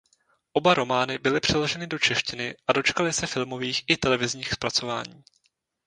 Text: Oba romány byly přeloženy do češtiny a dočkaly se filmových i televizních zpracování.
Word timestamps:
Oba 0.53 0.73
romány 0.73 1.17
byly 1.21 1.39
přeloženy 1.39 1.87
do 1.87 1.99
češtiny 1.99 2.55
a 2.67 2.73
dočkaly 2.73 3.13
se 3.13 3.27
filmových 3.27 3.83
i 3.87 3.97
televizních 3.97 4.53
zpracování. 4.53 5.23